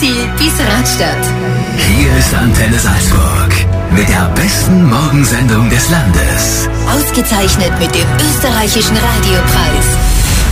Ziel 0.00 0.26
bis 0.38 0.54
Radstadt. 0.58 1.26
Hier 1.76 2.16
ist 2.16 2.32
Antenne 2.32 2.78
Salzburg 2.78 3.52
mit 3.94 4.08
der 4.08 4.30
besten 4.34 4.88
Morgensendung 4.88 5.68
des 5.68 5.90
Landes. 5.90 6.70
Ausgezeichnet 6.90 7.70
mit 7.78 7.94
dem 7.94 8.08
österreichischen 8.16 8.96
Radiopreis. 8.96 9.84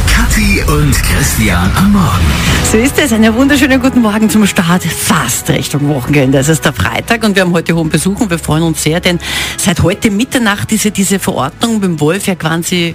Kathi 0.07 0.63
und 0.71 0.93
Christian 1.03 1.71
am 1.79 1.93
Morgen. 1.93 2.27
So 2.71 2.77
ist 2.77 2.99
es. 2.99 3.11
Einen 3.11 3.35
wunderschönen 3.37 3.81
guten 3.81 4.03
Morgen 4.03 4.29
zum 4.29 4.47
Start. 4.47 4.83
Fast 4.83 5.49
Richtung 5.49 5.89
Wochenende. 5.89 6.37
Es 6.37 6.51
ist 6.51 6.67
der 6.67 6.75
Freitag 6.75 7.25
und 7.25 7.35
wir 7.35 7.41
haben 7.41 7.53
heute 7.55 7.75
hohen 7.75 7.89
Besuch 7.89 8.21
und 8.21 8.29
wir 8.29 8.39
freuen 8.39 8.65
uns 8.65 8.83
sehr, 8.83 9.01
denn 9.01 9.19
seit 9.57 9.83
heute 9.83 10.11
Mitternacht 10.11 10.71
ist 10.73 10.85
ja 10.85 10.91
diese 10.91 11.19
Verordnung 11.19 11.81
mit 11.81 11.85
dem 11.85 12.01
Wolf 12.01 12.27
ja 12.27 12.35
quasi 12.35 12.95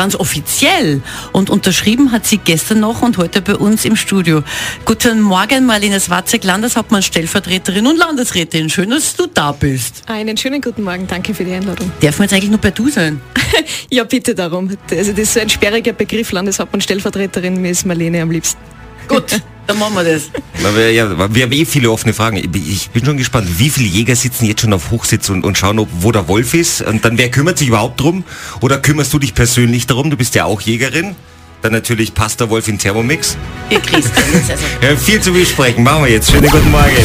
ganz 0.00 0.14
offiziell 0.14 1.02
und 1.32 1.50
unterschrieben 1.50 2.10
hat 2.10 2.24
sie 2.24 2.38
gestern 2.38 2.80
noch 2.80 3.02
und 3.02 3.18
heute 3.18 3.42
bei 3.42 3.54
uns 3.54 3.84
im 3.84 3.96
Studio. 3.96 4.42
Guten 4.86 5.20
Morgen, 5.20 5.66
Marlene 5.66 6.00
Swatzek, 6.00 6.42
Landeshauptmann, 6.42 7.02
Stellvertreterin 7.02 7.86
und 7.86 7.98
Landesrätin. 7.98 8.70
Schön, 8.70 8.88
dass 8.88 9.14
du 9.14 9.26
da 9.26 9.52
bist. 9.52 10.04
Einen 10.06 10.38
schönen 10.38 10.62
guten 10.62 10.84
Morgen, 10.84 11.06
danke 11.06 11.34
für 11.34 11.44
die 11.44 11.52
Einladung. 11.52 11.92
Darf 12.00 12.18
man 12.18 12.24
jetzt 12.24 12.32
eigentlich 12.32 12.48
nur 12.48 12.60
bei 12.60 12.70
du 12.70 12.88
sein? 12.88 13.20
Ja, 13.90 14.04
bitte 14.04 14.34
darum. 14.34 14.70
Also 14.90 15.10
das 15.10 15.20
ist 15.20 15.34
so 15.34 15.40
ein 15.40 15.50
sperriger 15.50 15.92
Begriff, 15.92 16.32
Landeshauptmann, 16.32 16.80
Stellvertreterin, 16.80 17.60
mir 17.60 17.72
ist 17.72 17.84
Marlene 17.84 18.22
am 18.22 18.30
liebsten. 18.30 18.79
Gut, 19.10 19.24
dann 19.66 19.78
machen 19.78 19.94
wir 19.96 20.04
das. 20.04 20.30
Na, 20.62 20.74
wir, 20.76 20.92
ja, 20.92 21.34
wir 21.34 21.42
haben 21.42 21.50
eh 21.52 21.64
viele 21.64 21.90
offene 21.90 22.14
Fragen. 22.14 22.36
Ich 22.36 22.90
bin- 22.90 23.04
schon 23.04 23.16
gespannt, 23.16 23.48
wie 23.58 23.68
viele 23.68 23.88
Jäger 23.88 24.14
sitzen 24.14 24.44
jetzt 24.46 24.60
schon 24.60 24.72
auf 24.72 24.92
Hochsitz 24.92 25.28
und, 25.30 25.42
und 25.44 25.58
schauen, 25.58 25.80
ob, 25.80 25.88
wo 26.00 26.12
der 26.12 26.28
Wolf 26.28 26.54
ist. 26.54 26.80
Und 26.82 27.04
dann, 27.04 27.18
wer 27.18 27.28
kümmert 27.28 27.58
sich 27.58 27.66
überhaupt 27.68 28.00
drum? 28.00 28.22
Oder 28.60 28.78
kümmerst 28.78 29.12
du 29.12 29.18
dich 29.18 29.34
persönlich 29.34 29.88
darum? 29.88 30.10
Du 30.10 30.16
bist 30.16 30.36
ja 30.36 30.44
auch 30.44 30.60
Jägerin. 30.60 31.16
Dann 31.62 31.72
natürlich 31.72 32.14
passt 32.14 32.38
der 32.40 32.48
Wolf 32.50 32.68
in 32.68 32.78
Thermomix. 32.78 33.36
Ihr 33.68 33.80
Christian, 33.80 34.24
jetzt 34.32 34.50
also. 34.52 34.64
Ja, 34.80 34.96
viel 34.96 35.20
zu 35.20 35.32
besprechen. 35.32 35.82
Machen 35.82 36.04
wir 36.04 36.12
jetzt. 36.12 36.30
Schönen 36.30 36.48
guten 36.48 36.70
Morgen. 36.70 36.96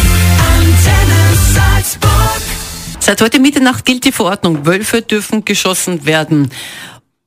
Seit 3.00 3.22
heute 3.22 3.40
Mitternacht 3.40 3.84
gilt 3.86 4.06
die 4.06 4.12
Verordnung. 4.12 4.66
Wölfe 4.66 5.02
dürfen 5.02 5.44
geschossen 5.44 6.06
werden. 6.06 6.52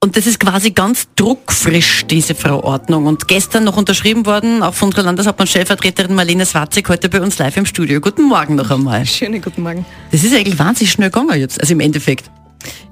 Und 0.00 0.16
das 0.16 0.28
ist 0.28 0.38
quasi 0.38 0.70
ganz 0.70 1.08
druckfrisch, 1.16 2.06
diese 2.06 2.36
Verordnung. 2.36 3.06
Und 3.06 3.26
gestern 3.26 3.64
noch 3.64 3.76
unterschrieben 3.76 4.26
worden, 4.26 4.62
auch 4.62 4.72
von 4.72 4.90
unserer 4.90 5.02
Landeshauptmann-Stellvertreterin 5.02 6.14
Marlene 6.14 6.46
Swatzig, 6.46 6.88
heute 6.88 7.08
bei 7.08 7.20
uns 7.20 7.36
live 7.38 7.56
im 7.56 7.66
Studio. 7.66 8.00
Guten 8.00 8.22
Morgen 8.22 8.54
noch 8.54 8.70
einmal. 8.70 9.04
Schönen 9.06 9.42
guten 9.42 9.62
Morgen. 9.62 9.84
Das 10.12 10.22
ist 10.22 10.32
eigentlich 10.32 10.56
wahnsinnig 10.56 10.92
schnell 10.92 11.10
gegangen 11.10 11.36
jetzt, 11.40 11.60
also 11.60 11.72
im 11.72 11.80
Endeffekt. 11.80 12.30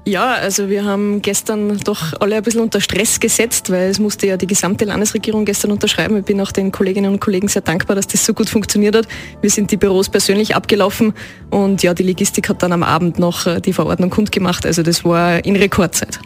Ja, 0.03 0.33
also 0.33 0.67
wir 0.67 0.83
haben 0.83 1.21
gestern 1.21 1.77
doch 1.77 2.11
alle 2.19 2.35
ein 2.35 2.43
bisschen 2.43 2.59
unter 2.59 2.81
Stress 2.81 3.21
gesetzt, 3.21 3.69
weil 3.69 3.89
es 3.89 3.99
musste 3.99 4.27
ja 4.27 4.35
die 4.35 4.47
gesamte 4.47 4.83
Landesregierung 4.83 5.45
gestern 5.45 5.71
unterschreiben. 5.71 6.17
Ich 6.17 6.25
bin 6.25 6.41
auch 6.41 6.51
den 6.51 6.73
Kolleginnen 6.73 7.13
und 7.13 7.21
Kollegen 7.21 7.47
sehr 7.47 7.61
dankbar, 7.61 7.95
dass 7.95 8.07
das 8.07 8.25
so 8.25 8.33
gut 8.33 8.49
funktioniert 8.49 8.97
hat. 8.97 9.07
Wir 9.39 9.49
sind 9.49 9.71
die 9.71 9.77
Büros 9.77 10.09
persönlich 10.09 10.57
abgelaufen 10.57 11.13
und 11.51 11.83
ja, 11.83 11.93
die 11.93 12.03
Logistik 12.03 12.49
hat 12.49 12.63
dann 12.63 12.73
am 12.73 12.83
Abend 12.83 13.17
noch 13.17 13.45
äh, 13.45 13.61
die 13.61 13.71
Verordnung 13.71 14.09
kundgemacht. 14.09 14.65
Also 14.65 14.83
das 14.83 15.05
war 15.05 15.43
in 15.45 15.55
Rekordzeit. 15.55 16.19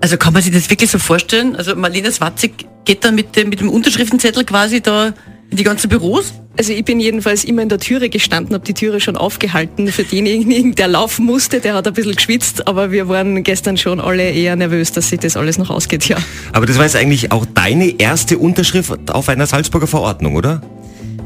Also 0.00 0.16
kann 0.16 0.32
man 0.32 0.42
sich 0.42 0.52
das 0.52 0.70
wirklich 0.70 0.90
so 0.90 0.98
vorstellen? 0.98 1.56
Also 1.56 1.74
Marlene 1.74 2.12
Swatzig 2.12 2.66
geht 2.84 3.04
dann 3.04 3.14
mit 3.14 3.36
dem, 3.36 3.48
mit 3.48 3.60
dem 3.60 3.68
Unterschriftenzettel 3.68 4.44
quasi 4.44 4.80
da 4.80 5.12
in 5.50 5.56
die 5.56 5.64
ganzen 5.64 5.88
Büros? 5.88 6.34
Also 6.56 6.72
ich 6.72 6.84
bin 6.84 6.98
jedenfalls 6.98 7.44
immer 7.44 7.62
in 7.62 7.68
der 7.68 7.78
Türe 7.78 8.08
gestanden, 8.08 8.54
habe 8.54 8.64
die 8.64 8.74
Türe 8.74 9.00
schon 9.00 9.16
aufgehalten. 9.16 9.88
Für 9.88 10.02
denjenigen, 10.02 10.74
der 10.74 10.88
laufen 10.88 11.24
musste, 11.24 11.60
der 11.60 11.74
hat 11.74 11.86
ein 11.86 11.92
bisschen 11.92 12.16
geschwitzt, 12.16 12.66
aber 12.66 12.90
wir 12.90 13.08
waren 13.08 13.44
gestern 13.44 13.76
schon 13.76 14.00
alle 14.00 14.30
eher 14.30 14.56
nervös, 14.56 14.90
dass 14.92 15.08
sich 15.08 15.20
das 15.20 15.36
alles 15.36 15.56
noch 15.56 15.70
ausgeht, 15.70 16.08
ja. 16.08 16.16
Aber 16.52 16.66
das 16.66 16.76
war 16.76 16.84
jetzt 16.84 16.96
eigentlich 16.96 17.30
auch 17.30 17.46
deine 17.46 18.00
erste 18.00 18.38
Unterschrift 18.38 19.10
auf 19.10 19.28
einer 19.28 19.46
Salzburger 19.46 19.86
Verordnung, 19.86 20.34
oder? 20.34 20.60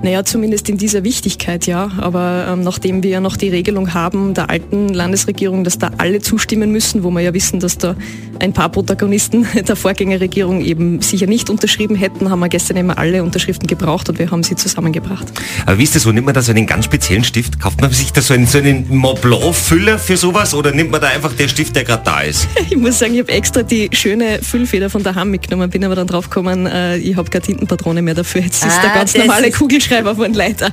Naja, 0.03 0.25
zumindest 0.25 0.69
in 0.69 0.78
dieser 0.78 1.05
Wichtigkeit, 1.05 1.67
ja. 1.69 1.91
Aber 1.98 2.47
ähm, 2.50 2.62
nachdem 2.62 3.05
wir 3.05 3.11
ja 3.11 3.20
noch 3.20 3.36
die 3.36 3.48
Regelung 3.50 3.95
haben 3.95 4.34
der 4.34 4.50
alten 4.50 4.89
Landesregierung, 4.89 5.63
dass 5.63 5.79
da 5.79 5.92
alle 5.98 6.20
zustimmen 6.20 6.73
müssen, 6.73 7.05
wo 7.05 7.11
wir 7.13 7.20
ja 7.20 7.33
wissen, 7.35 7.61
dass 7.61 7.79
da 7.79 7.95
ein 8.41 8.52
paar 8.52 8.68
Protagonisten 8.68 9.46
der 9.68 9.77
Vorgängerregierung 9.77 10.61
eben 10.64 11.01
sicher 11.02 11.27
nicht 11.27 11.51
unterschrieben 11.51 11.95
hätten, 11.95 12.30
haben 12.30 12.41
wir 12.41 12.48
gestern 12.48 12.79
immer 12.79 12.98
alle 12.98 13.23
Unterschriften 13.23 13.68
gebraucht 13.68 14.08
und 14.08 14.18
wir 14.18 14.29
haben 14.33 14.42
sie 14.42 14.57
zusammengebracht. 14.57 15.27
Aber 15.67 15.79
wie 15.79 15.85
ist 15.85 15.95
das 15.95 16.02
so? 16.02 16.11
Nimmt 16.11 16.27
man 16.27 16.35
da 16.35 16.42
so 16.42 16.51
einen 16.51 16.67
ganz 16.67 16.85
speziellen 16.86 17.23
Stift? 17.23 17.61
Kauft 17.61 17.80
man 17.80 17.92
sich 17.92 18.12
da 18.12 18.20
so 18.23 18.35
einen, 18.35 18.46
so 18.46 18.58
einen 18.58 18.89
Mont 18.96 19.20
Blanc-Füller 19.20 20.01
für 20.01 20.17
sowas 20.17 20.52
oder 20.52 20.73
nimmt 20.73 20.91
man 20.91 21.01
da 21.01 21.08
einfach 21.08 21.33
den 21.33 21.48
Stift, 21.48 21.77
der 21.77 21.85
gerade 21.85 22.02
da 22.05 22.23
ist? 22.23 22.48
Ich 22.70 22.77
muss 22.79 22.98
sagen, 22.98 23.12
ich 23.14 23.20
habe 23.20 23.30
extra 23.33 23.62
die 23.62 23.91
schöne 23.92 24.41
Füllfeder 24.42 24.89
von 24.91 25.02
daheim 25.02 25.30
mitgenommen, 25.30 25.68
bin 25.70 25.85
aber 25.85 25.95
dann 25.95 26.07
drauf 26.07 26.29
gekommen, 26.30 26.67
äh, 26.67 26.96
ich 26.96 27.14
habe 27.17 27.29
keine 27.30 27.42
Tintenpatrone 27.42 28.01
mehr 28.02 28.14
dafür. 28.14 28.41
Jetzt 28.41 28.64
ist 28.64 28.73
Ah, 28.79 28.83
der 28.83 28.91
ganz 28.95 29.14
normale 29.14 29.48
ist- 29.48 29.57
Kugelschreiber 29.92 30.17
von 30.17 30.33
Leiter. 30.33 30.73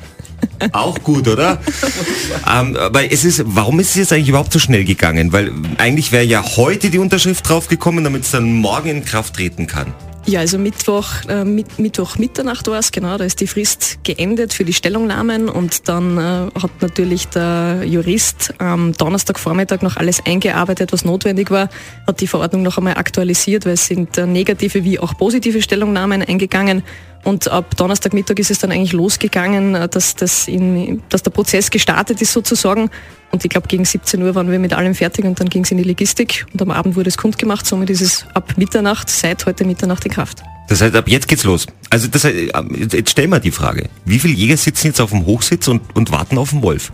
Auch 0.71 0.97
gut, 1.03 1.27
oder? 1.27 1.59
ähm, 2.49 2.75
aber 2.77 3.11
es 3.11 3.25
ist, 3.25 3.43
warum 3.45 3.79
ist 3.79 3.89
es 3.91 3.95
jetzt 3.95 4.13
eigentlich 4.13 4.29
überhaupt 4.29 4.53
so 4.53 4.59
schnell 4.59 4.83
gegangen? 4.83 5.31
Weil 5.33 5.51
eigentlich 5.77 6.11
wäre 6.11 6.23
ja 6.23 6.43
heute 6.57 6.89
die 6.89 6.99
Unterschrift 6.99 7.47
draufgekommen, 7.47 8.03
damit 8.03 8.23
es 8.23 8.31
dann 8.31 8.53
morgen 8.53 8.89
in 8.89 9.05
Kraft 9.05 9.35
treten 9.35 9.67
kann. 9.67 9.93
Ja, 10.25 10.41
also 10.41 10.57
Mittwoch, 10.59 11.07
äh, 11.27 11.43
mit, 11.43 11.79
Mittwoch 11.79 12.17
Mitternacht 12.17 12.67
war 12.67 12.77
es, 12.77 12.91
genau, 12.91 13.17
da 13.17 13.23
ist 13.23 13.39
die 13.41 13.47
Frist 13.47 13.99
geendet 14.03 14.53
für 14.53 14.63
die 14.63 14.73
Stellungnahmen 14.73 15.49
und 15.49 15.87
dann 15.87 16.17
äh, 16.17 16.21
hat 16.61 16.71
natürlich 16.81 17.29
der 17.29 17.83
Jurist 17.85 18.53
am 18.59 18.93
Donnerstagvormittag 18.93 19.81
noch 19.81 19.97
alles 19.97 20.23
eingearbeitet, 20.25 20.93
was 20.93 21.03
notwendig 21.03 21.49
war, 21.49 21.69
hat 22.05 22.21
die 22.21 22.27
Verordnung 22.27 22.61
noch 22.63 22.77
einmal 22.77 22.95
aktualisiert, 22.95 23.65
weil 23.65 23.73
es 23.73 23.87
sind 23.87 24.17
äh, 24.17 24.27
negative 24.27 24.83
wie 24.83 24.99
auch 24.99 25.17
positive 25.17 25.61
Stellungnahmen 25.61 26.21
eingegangen 26.21 26.83
und 27.23 27.47
ab 27.47 27.75
Donnerstagmittag 27.75 28.37
ist 28.37 28.51
es 28.51 28.59
dann 28.59 28.71
eigentlich 28.71 28.93
losgegangen, 28.93 29.75
äh, 29.75 29.89
dass, 29.89 30.15
das 30.15 30.47
in, 30.47 31.01
dass 31.09 31.23
der 31.23 31.31
Prozess 31.31 31.69
gestartet 31.71 32.21
ist 32.21 32.33
sozusagen 32.33 32.89
und 33.31 33.43
ich 33.43 33.49
glaube, 33.49 33.67
gegen 33.67 33.85
17 33.85 34.21
Uhr 34.23 34.33
waren 34.35 34.49
wir 34.51 34.59
mit 34.59 34.73
allem 34.73 34.95
fertig 34.95 35.25
und 35.25 35.39
dann 35.39 35.49
ging 35.49 35.63
es 35.63 35.71
in 35.71 35.77
die 35.77 35.83
Logistik 35.83 36.45
und 36.53 36.61
am 36.61 36.71
Abend 36.71 36.95
wurde 36.95 37.09
es 37.09 37.17
kundgemacht. 37.17 37.65
Somit 37.65 37.89
ist 37.89 38.01
es 38.01 38.25
ab 38.33 38.53
Mitternacht, 38.57 39.09
seit 39.09 39.45
heute 39.45 39.65
Mitternacht 39.65 40.05
in 40.05 40.11
Kraft. 40.11 40.41
Das 40.67 40.81
heißt, 40.81 40.95
ab 40.95 41.07
jetzt 41.07 41.27
geht's 41.27 41.43
los. 41.43 41.67
Also 41.89 42.07
das 42.07 42.23
heißt, 42.23 42.35
jetzt 42.75 42.93
jetzt 42.93 43.11
stell 43.11 43.27
mal 43.27 43.39
die 43.39 43.51
Frage. 43.51 43.89
Wie 44.05 44.19
viele 44.19 44.33
Jäger 44.33 44.57
sitzen 44.57 44.87
jetzt 44.87 45.01
auf 45.01 45.11
dem 45.11 45.25
Hochsitz 45.25 45.67
und, 45.67 45.81
und 45.95 46.11
warten 46.11 46.37
auf 46.37 46.51
den 46.51 46.61
Wolf? 46.61 46.91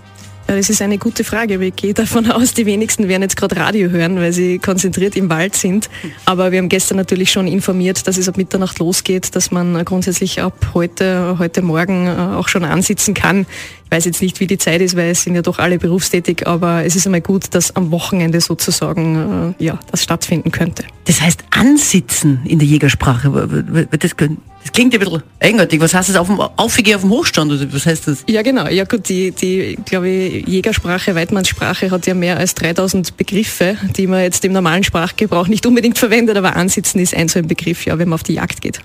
Das 0.47 0.69
ist 0.69 0.79
eine 0.83 0.99
gute 0.99 1.23
Frage. 1.23 1.55
Ich 1.65 1.75
gehe 1.75 1.93
davon 1.95 2.29
aus, 2.31 2.53
die 2.53 2.67
wenigsten 2.67 3.07
werden 3.07 3.23
jetzt 3.23 3.35
gerade 3.35 3.57
Radio 3.57 3.89
hören, 3.89 4.17
weil 4.17 4.31
sie 4.31 4.59
konzentriert 4.59 5.15
im 5.15 5.27
Wald 5.29 5.55
sind. 5.55 5.89
Aber 6.25 6.51
wir 6.51 6.59
haben 6.59 6.69
gestern 6.69 6.97
natürlich 6.97 7.31
schon 7.31 7.47
informiert, 7.47 8.07
dass 8.07 8.17
es 8.17 8.29
ab 8.29 8.37
Mitternacht 8.37 8.77
losgeht, 8.77 9.35
dass 9.35 9.49
man 9.49 9.83
grundsätzlich 9.83 10.41
ab 10.41 10.71
heute, 10.75 11.37
heute 11.39 11.63
Morgen 11.63 12.05
äh, 12.07 12.11
auch 12.35 12.47
schon 12.47 12.63
ansitzen 12.63 13.15
kann. 13.15 13.47
Ich 13.85 13.91
weiß 13.91 14.05
jetzt 14.05 14.21
nicht, 14.21 14.39
wie 14.39 14.47
die 14.47 14.57
Zeit 14.59 14.81
ist, 14.81 14.95
weil 14.95 15.09
es 15.11 15.23
sind 15.23 15.35
ja 15.35 15.41
doch 15.41 15.57
alle 15.57 15.79
berufstätig, 15.79 16.45
aber 16.47 16.83
es 16.85 16.95
ist 16.95 17.05
einmal 17.07 17.21
gut, 17.21 17.45
dass 17.55 17.75
am 17.75 17.89
Wochenende 17.91 18.39
sozusagen 18.41 19.55
äh, 19.59 19.63
ja, 19.63 19.79
das 19.89 20.03
stattfinden 20.03 20.51
könnte. 20.51 20.83
Das 21.05 21.21
heißt 21.21 21.43
ansitzen 21.51 22.41
in 22.45 22.59
der 22.59 22.67
Jägersprache. 22.67 23.87
Das, 23.99 24.17
klingt- 24.17 24.39
das 24.63 24.71
klingt 24.73 24.93
ein 24.95 24.99
bisschen 24.99 25.21
eigenartig. 25.39 25.79
Was 25.79 25.93
heißt 25.93 26.09
das 26.09 26.15
auf 26.15 26.25
dem 26.25 26.39
auf 26.39 26.75
dem 26.75 27.09
Hochstand? 27.11 27.51
Oder 27.51 27.71
was 27.71 27.85
heißt 27.85 28.07
das? 28.07 28.23
Ja, 28.27 28.41
genau. 28.41 28.67
Ja 28.67 28.85
gut, 28.85 29.07
die, 29.07 29.29
die 29.29 29.77
glaube 29.85 30.09
ich, 30.09 30.34
Jägersprache, 30.39 31.15
Weidmannssprache 31.15 31.91
hat 31.91 32.07
ja 32.07 32.13
mehr 32.13 32.37
als 32.37 32.55
3000 32.55 33.17
Begriffe, 33.17 33.77
die 33.97 34.07
man 34.07 34.21
jetzt 34.21 34.43
im 34.45 34.53
normalen 34.53 34.83
Sprachgebrauch 34.83 35.47
nicht 35.47 35.65
unbedingt 35.65 35.97
verwendet, 35.97 36.37
aber 36.37 36.55
ansitzen 36.55 36.99
ist 36.99 37.13
ein 37.13 37.27
so 37.27 37.39
ein 37.39 37.47
Begriff, 37.47 37.85
ja, 37.85 37.97
wenn 37.97 38.09
man 38.09 38.15
auf 38.15 38.23
die 38.23 38.33
Jagd 38.33 38.61
geht. 38.61 38.81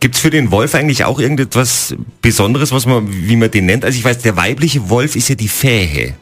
Gibt's 0.00 0.20
für 0.20 0.30
den 0.30 0.50
Wolf 0.50 0.74
eigentlich 0.74 1.04
auch 1.04 1.18
irgendetwas 1.18 1.94
Besonderes, 2.22 2.72
was 2.72 2.86
man, 2.86 3.08
wie 3.10 3.36
man 3.36 3.50
den 3.50 3.66
nennt? 3.66 3.84
Also 3.84 3.98
ich 3.98 4.04
weiß, 4.04 4.18
der 4.18 4.36
weibliche 4.36 4.88
Wolf 4.88 5.16
ist 5.16 5.28
ja 5.28 5.34
die 5.34 5.48
Fähe. 5.48 6.14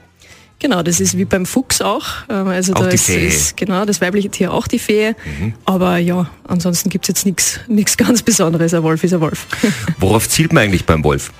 Genau, 0.60 0.82
das 0.82 1.00
ist 1.00 1.18
wie 1.18 1.24
beim 1.26 1.44
Fuchs 1.44 1.82
auch. 1.82 2.06
Ähm, 2.30 2.48
Also 2.48 2.72
Auch 2.74 2.84
da 2.84 2.88
ist, 2.88 3.08
ist 3.08 3.56
genau 3.56 3.84
das 3.84 4.00
weibliche 4.00 4.30
Tier 4.30 4.52
auch 4.52 4.66
die 4.66 4.78
Fee. 4.78 5.14
Aber 5.66 5.98
ja, 5.98 6.30
ansonsten 6.48 6.88
gibt's 6.88 7.08
jetzt 7.08 7.26
nichts 7.26 7.60
nichts 7.68 7.96
ganz 7.98 8.22
Besonderes. 8.22 8.72
Ein 8.72 8.82
Wolf 8.82 9.04
ist 9.04 9.12
ein 9.12 9.20
Wolf. 9.20 9.46
Worauf 9.98 10.28
zielt 10.28 10.52
man 10.52 10.62
eigentlich 10.64 10.86
beim 10.86 11.04
Wolf? 11.04 11.32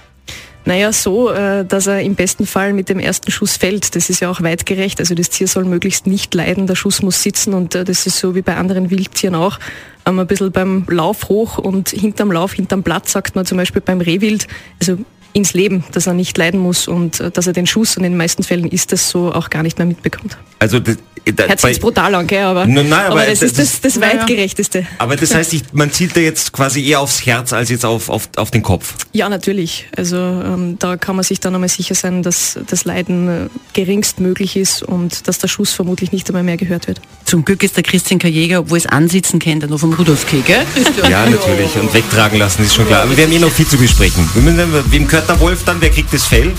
Naja, 0.67 0.93
so, 0.93 1.31
äh, 1.31 1.65
dass 1.65 1.87
er 1.87 2.01
im 2.01 2.15
besten 2.15 2.47
Fall 2.47 2.73
mit 2.73 2.89
dem 2.89 2.99
ersten 2.99 3.31
Schuss 3.31 3.57
fällt. 3.57 3.95
Das 3.95 4.09
ist 4.09 4.21
ja 4.21 4.31
auch 4.31 4.43
weitgerecht. 4.43 4.99
Also 4.99 5.15
das 5.15 5.29
Tier 5.29 5.47
soll 5.47 5.65
möglichst 5.65 6.07
nicht 6.07 6.35
leiden, 6.35 6.67
der 6.67 6.75
Schuss 6.75 7.03
muss 7.03 7.23
sitzen 7.23 7.53
und 7.53 7.75
äh, 7.75 7.85
das 7.85 8.07
ist 8.07 8.19
so 8.19 8.35
wie 8.35 8.43
bei 8.43 8.57
anderen 8.57 8.91
Wildtieren 8.91 9.35
auch. 9.35 9.59
Ähm, 10.07 10.19
ein 10.19 10.27
bisschen 10.27 10.53
beim 10.53 10.87
Lauf 10.89 11.29
hoch 11.29 11.59
und 11.59 11.91
hinterm 11.91 12.33
Lauf, 12.33 12.55
hinterm 12.55 12.83
Blatt 12.83 13.09
sagt 13.09 13.37
man 13.37 13.45
zum 13.45 13.59
Beispiel 13.59 13.83
beim 13.83 14.01
Rehwild, 14.01 14.47
also 14.81 14.99
ins 15.35 15.53
Leben, 15.53 15.85
dass 15.93 16.07
er 16.07 16.15
nicht 16.15 16.39
leiden 16.39 16.61
muss 16.61 16.89
und 16.89 17.21
äh, 17.21 17.31
dass 17.31 17.47
er 17.47 17.53
den 17.53 17.67
Schuss, 17.67 17.97
und 17.99 18.05
in 18.05 18.13
den 18.13 18.19
meisten 18.19 18.43
Fällen 18.43 18.69
ist 18.69 18.93
das 18.93 19.11
so, 19.11 19.33
auch 19.33 19.51
gar 19.51 19.63
nicht 19.63 19.79
mehr 19.79 19.87
mitbekommt. 19.87 20.39
Also 20.59 20.81
das, 20.81 20.97
da, 21.33 21.45
Hört 21.47 21.61
sich 21.61 21.71
jetzt 21.71 21.81
brutal 21.81 22.15
an, 22.15 22.27
gell? 22.27 22.45
Aber, 22.45 22.67
Nein, 22.67 22.93
aber 22.93 23.13
aber 23.13 23.27
das, 23.27 23.41
das 23.41 23.53
ist 23.53 23.59
das, 23.59 23.81
das 23.81 23.97
naja. 23.97 24.21
weitgerechteste. 24.21 24.87
aber 24.99 25.17
das 25.17 25.35
heißt, 25.35 25.55
ich, 25.55 25.63
man 25.73 25.91
zielt 25.91 26.17
da 26.17 26.21
jetzt 26.21 26.53
quasi 26.53 26.87
eher 26.87 27.01
aufs 27.01 27.25
Herz 27.25 27.53
als 27.53 27.71
jetzt 27.71 27.85
auf, 27.85 28.11
auf, 28.11 28.29
auf 28.37 28.51
den 28.51 28.63
Kopf. 28.63 28.95
Ja, 29.13 29.29
natürlich. 29.29 29.87
Also 29.97 30.17
ähm, 30.17 30.77
da 30.79 30.97
kann 30.97 31.17
man 31.17 31.25
sich 31.25 31.41
dann 31.41 31.55
einmal 31.55 31.71
sicher 31.71 31.95
sein, 31.95 32.23
dass 32.23 32.59
das 32.69 32.85
Leiden 32.85 33.29
äh, 33.29 33.49
geringst 33.73 34.21
möglich 34.21 34.57
ist 34.57 34.83
und 34.83 35.27
dass 35.27 35.39
der 35.39 35.49
Schuss 35.49 35.73
vermutlich 35.73 36.13
nicht 36.13 36.29
einmal 36.29 36.43
mehr 36.43 36.59
gehört 36.59 36.89
wird. 36.89 37.01
Zum 37.25 37.45
Glück 37.45 37.63
ist 37.63 37.77
der 37.77 37.85
Christian 37.85 38.19
K. 38.19 38.29
Jäger, 38.29 38.61
obwohl 38.61 38.79
es 38.79 38.87
ansitzen 38.87 39.39
kennt, 39.39 39.63
er 39.63 39.71
noch 39.71 39.81
vom 39.81 39.95
Rudolf 39.95 40.27
K., 40.27 40.43
gell? 40.47 40.67
Ja, 41.09 41.25
natürlich. 41.29 41.75
Und 41.77 41.93
wegtragen 41.95 42.39
lassen 42.39 42.65
ist 42.65 42.75
schon 42.75 42.87
klar. 42.87 43.03
Aber 43.03 43.17
wir 43.17 43.25
haben 43.25 43.33
eh 43.33 43.39
noch 43.39 43.51
viel 43.51 43.67
zu 43.67 43.79
besprechen. 43.79 44.29
Wem 44.35 45.07
gehört 45.07 45.24
fährt 45.25 45.29
der 45.29 45.41
Wolf 45.41 45.65
dann? 45.65 45.81
Wer 45.81 45.91
kriegt 45.91 46.13
das 46.13 46.27
Fell? 46.27 46.53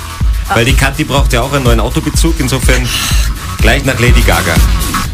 Weil 0.54 0.66
die 0.66 0.74
Kathi 0.74 1.04
braucht 1.04 1.34
ja 1.34 1.42
auch 1.42 1.54
einen 1.54 1.64
neuen 1.64 1.80
Autobezug. 1.80 2.36
Insofern 2.40 2.88
gleich 3.60 3.84
nach 3.86 4.00
Lady 4.00 4.22
Gaga. 4.22 4.56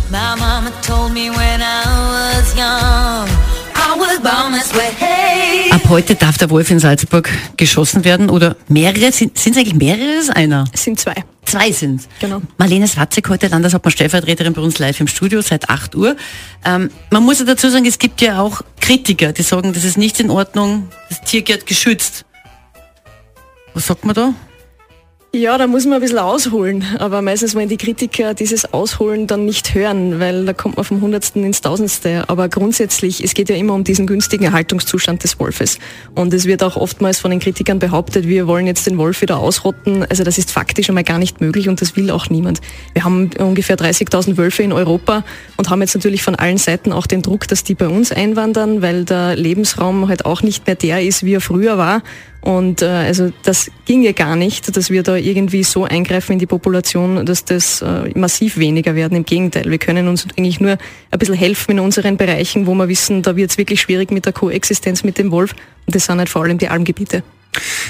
My 0.10 0.38
mama 0.38 0.72
told 0.86 1.14
me 1.14 1.30
when 1.30 1.62
I 1.62 1.84
was 2.12 2.54
young, 2.54 3.28
I 3.76 3.98
was 3.98 4.20
born 4.20 4.54
this 4.54 4.74
way. 4.74 4.92
Hey. 4.98 5.72
Ab 5.72 5.82
heute 5.90 6.16
darf 6.16 6.38
der 6.38 6.50
Wolf 6.50 6.70
in 6.70 6.80
Salzburg 6.80 7.30
geschossen 7.58 8.04
werden 8.04 8.30
oder 8.30 8.56
mehrere, 8.68 9.12
sind 9.12 9.38
es 9.38 9.46
eigentlich 9.46 9.76
mehrere 9.76 10.20
ist 10.20 10.36
einer? 10.36 10.66
Es 10.74 10.84
sind 10.84 11.00
zwei. 11.00 11.16
Zwei 11.46 11.72
sind 11.72 12.08
Genau. 12.20 12.42
Marlene 12.58 12.88
Swatzek, 12.88 13.28
heute 13.30 13.48
Landeshauptmann 13.48 13.92
Stellvertreterin 13.92 14.54
bei 14.54 14.62
uns 14.62 14.80
live 14.80 15.00
im 15.00 15.08
Studio 15.08 15.42
seit 15.42 15.70
8 15.70 15.96
Uhr. 15.96 16.16
Ähm, 16.64 16.92
man 17.10 17.24
muss 17.24 17.40
ja 17.40 17.46
dazu 17.46 17.70
sagen, 17.70 17.86
es 17.86 17.98
gibt 17.98 18.22
ja 18.22 18.40
auch 18.40 18.62
Kritiker, 18.80 19.34
die 19.34 19.44
sagen, 19.44 19.74
das 19.74 19.84
ist 19.84 19.98
nicht 19.98 20.20
in 20.20 20.30
Ordnung, 20.30 20.90
das 21.10 21.22
Tier 21.22 21.42
gehört 21.42 21.66
geschützt. 21.66 22.26
Was 23.74 23.88
sagt 23.88 24.06
man 24.06 24.16
da? 24.16 24.34
Ja, 25.34 25.58
da 25.58 25.66
muss 25.66 25.86
man 25.86 25.94
ein 25.94 26.02
bisschen 26.02 26.18
ausholen, 26.18 26.84
aber 27.00 27.22
meistens 27.22 27.56
wollen 27.56 27.70
die 27.70 27.78
Kritiker 27.78 28.34
dieses 28.34 28.74
Ausholen 28.74 29.28
dann 29.28 29.46
nicht 29.46 29.74
hören, 29.74 30.20
weil 30.20 30.44
da 30.44 30.52
kommt 30.52 30.76
man 30.76 30.84
vom 30.84 31.00
Hundertsten 31.00 31.46
ins 31.46 31.62
Tausendste. 31.62 32.26
Aber 32.28 32.50
grundsätzlich, 32.50 33.24
es 33.24 33.34
geht 33.34 33.48
ja 33.48 33.56
immer 33.56 33.74
um 33.74 33.86
diesen 33.86 34.08
günstigen 34.08 34.44
Erhaltungszustand 34.44 35.24
des 35.24 35.40
Wolfes. 35.40 35.80
Und 36.16 36.34
es 36.34 36.48
wird 36.48 36.64
auch 36.64 36.76
oftmals 36.76 37.20
von 37.20 37.32
den 37.32 37.40
Kritikern 37.40 37.80
behauptet, 37.80 38.28
wir 38.28 38.46
wollen 38.46 38.68
jetzt 38.68 38.88
den 38.88 38.98
Wolf 38.98 39.22
wieder 39.22 39.40
ausrotten. 39.40 40.06
Also 40.10 40.26
das 40.26 40.38
ist 40.38 40.52
faktisch 40.52 40.90
einmal 40.90 41.06
gar 41.06 41.18
nicht 41.18 41.40
möglich 41.40 41.70
und 41.70 41.80
das 41.80 41.96
will 41.96 42.12
auch 42.12 42.30
niemand. 42.30 42.60
Wir 42.92 43.06
haben 43.06 43.30
ungefähr 43.40 43.78
30.000 43.78 44.36
Wölfe 44.36 44.64
in 44.64 44.74
Europa 44.74 45.24
und 45.56 45.70
haben 45.70 45.80
jetzt 45.80 45.96
natürlich 45.96 46.24
von 46.24 46.36
allen 46.36 46.58
Seiten 46.58 46.92
auch 46.92 47.08
den 47.08 47.22
Druck, 47.22 47.48
dass 47.48 47.64
die 47.64 47.76
bei 47.76 47.88
uns 47.88 48.12
einwandern, 48.12 48.82
weil 48.82 49.06
der 49.06 49.38
Lebensraum 49.38 50.10
halt 50.10 50.26
auch 50.26 50.42
nicht 50.44 50.68
mehr 50.68 50.76
der 50.76 51.02
ist, 51.02 51.24
wie 51.24 51.36
er 51.36 51.42
früher 51.42 51.78
war. 51.78 52.04
Und 52.42 52.82
äh, 52.82 52.88
also 52.88 53.32
das 53.44 53.70
ginge 53.86 54.14
gar 54.14 54.36
nicht, 54.36 54.76
dass 54.76 54.90
wir 54.90 55.04
da 55.04 55.16
irgendwie 55.16 55.64
so 55.64 55.84
eingreifen 55.84 56.34
in 56.34 56.40
die 56.40 56.48
Population, 56.48 57.26
dass 57.26 57.46
das 57.46 57.84
äh, 57.84 58.10
massiv 58.18 58.58
weniger 58.58 58.96
werden. 58.96 59.16
Im 59.16 59.26
Gegenteil, 59.26 59.70
wir 59.70 59.78
können 59.78 60.08
uns 60.08 60.26
eigentlich 60.36 60.60
nur 60.60 60.78
ein 61.12 61.20
bisschen 61.20 61.36
helfen 61.36 61.72
in 61.72 61.80
unseren 61.80 62.18
Bereichen, 62.18 62.66
wo 62.66 62.74
wir 62.74 62.88
wissen, 62.88 63.22
da 63.22 63.36
wird 63.36 63.52
es 63.52 63.58
wirklich 63.60 63.82
schwierig 63.82 64.12
mit 64.12 64.26
der 64.26 64.34
Koexistenz 64.34 65.04
mit 65.04 65.20
dem 65.20 65.32
Wolf. 65.32 65.54
Und 65.86 65.96
das 65.96 66.06
sind 66.06 66.18
halt 66.18 66.30
vor 66.30 66.44
allem 66.44 66.58
die 66.58 66.68
Almgebiete. 66.68 67.24